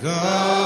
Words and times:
Gopala 0.00 0.57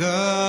Govinda 0.00 0.39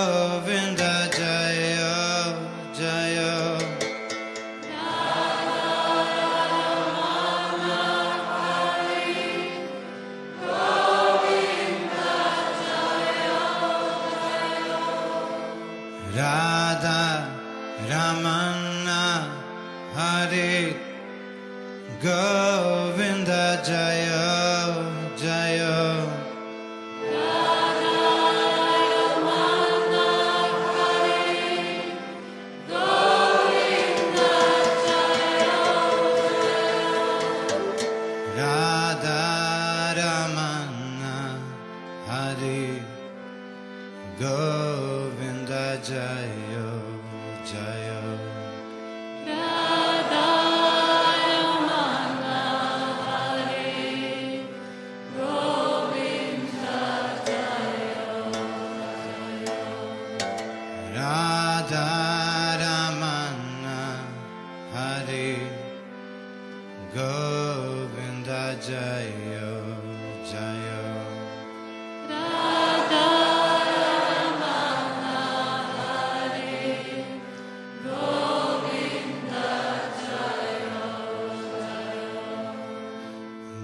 Govinda 44.22 44.51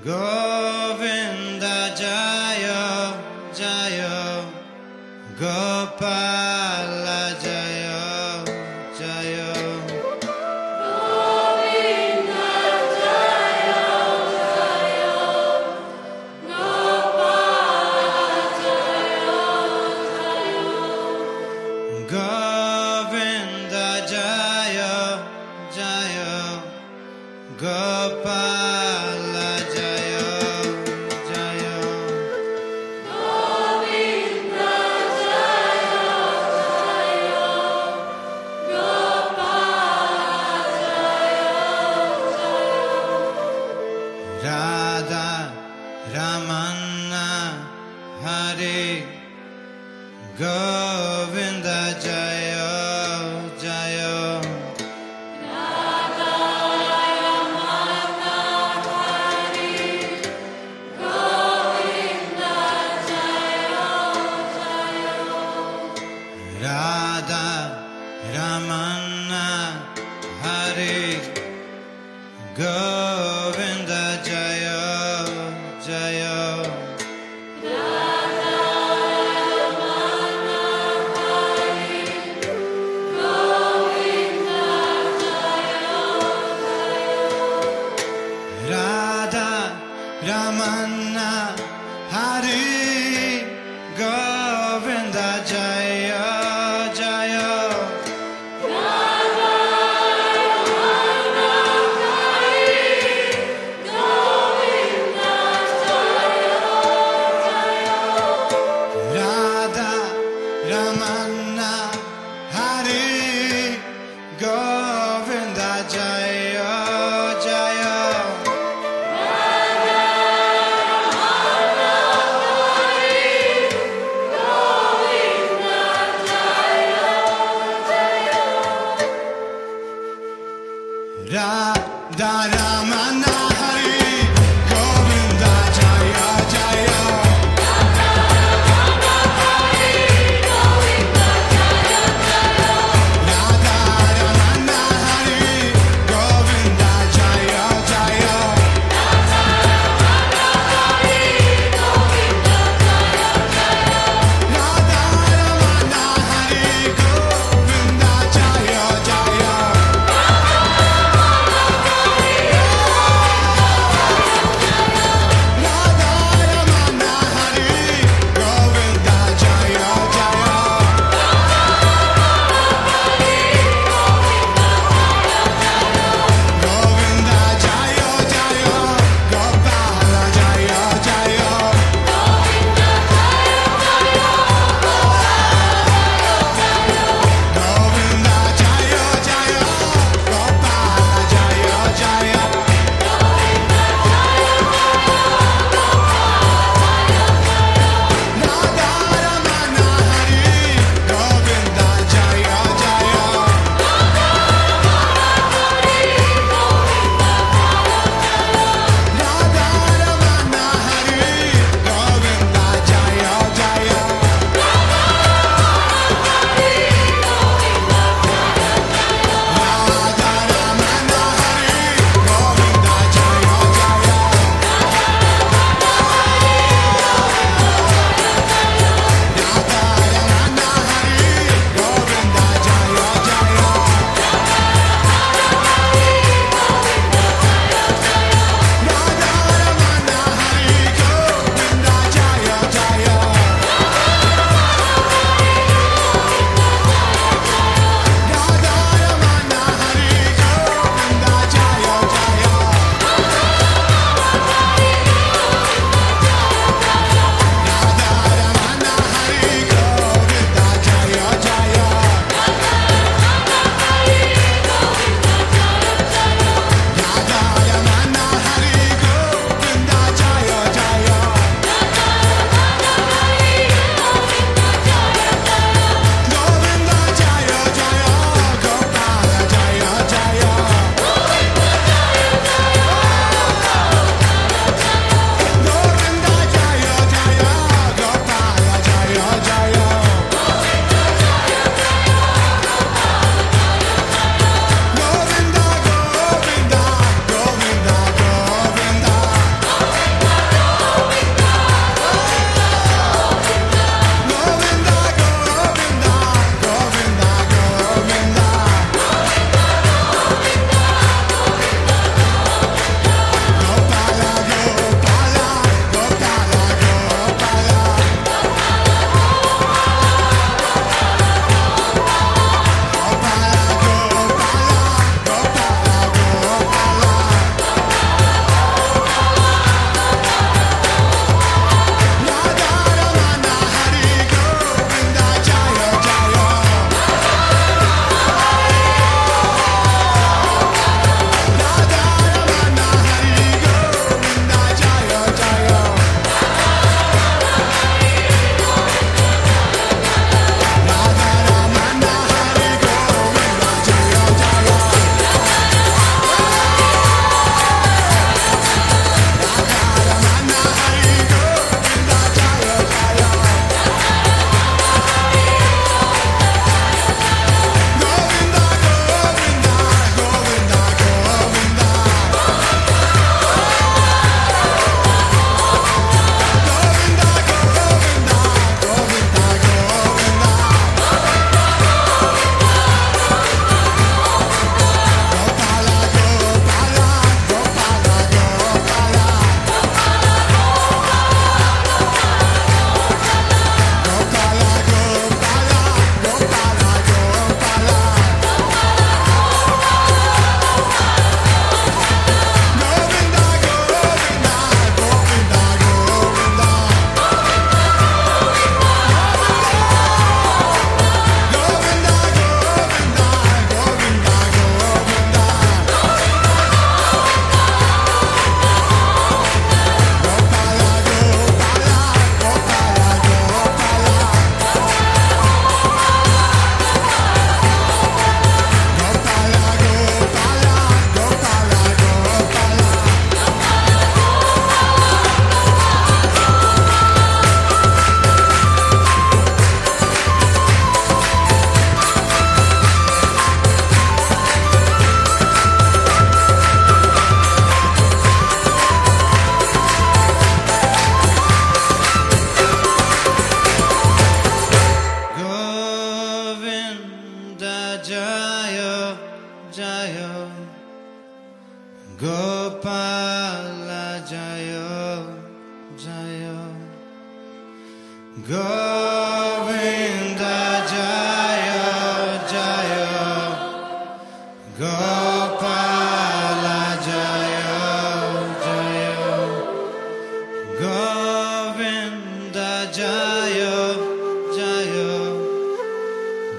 Govinda 0.04 0.57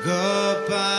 Gopala 0.05 0.98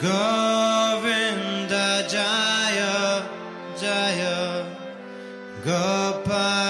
Govinda 0.00 1.88
Jaya 2.08 3.20
Jaya 3.76 4.64
Gopala 5.62 6.69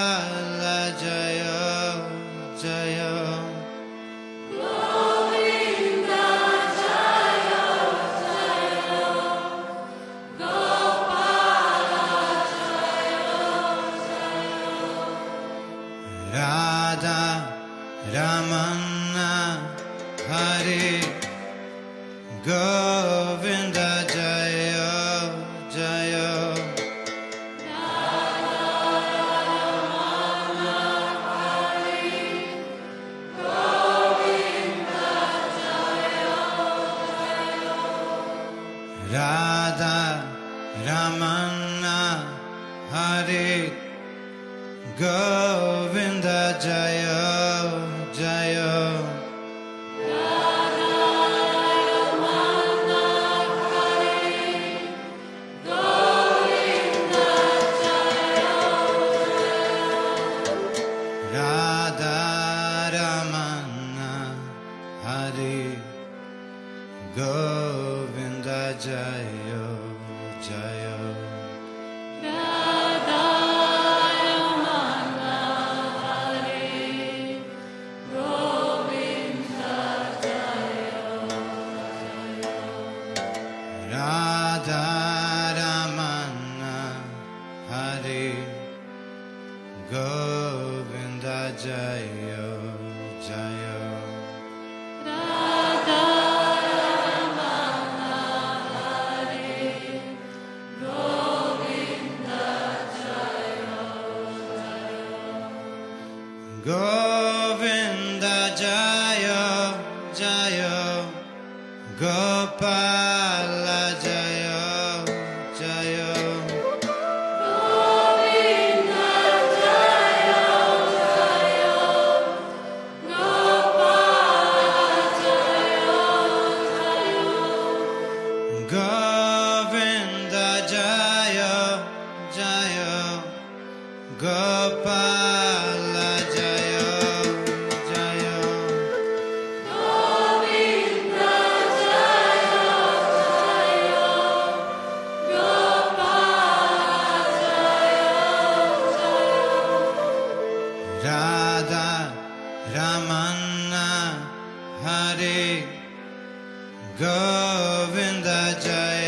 Govinda 157.00 158.60
Jaya 158.60 158.99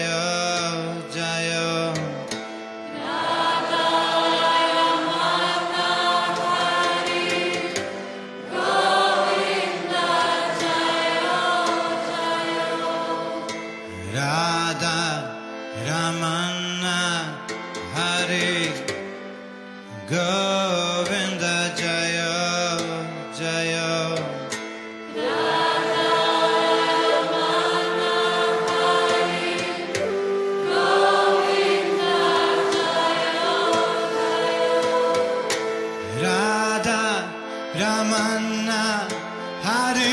हारी 39.65 40.13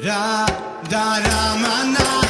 Ra, 0.00 0.46
da, 0.88 1.18
ra, 1.20 1.56
ma, 1.56 1.84
na. 1.84 2.21